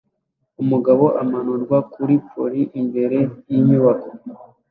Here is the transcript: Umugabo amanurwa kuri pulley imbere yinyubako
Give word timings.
Umugabo 0.61 1.05
amanurwa 1.21 1.77
kuri 1.93 2.13
pulley 2.27 2.69
imbere 2.81 3.19
yinyubako 3.49 4.09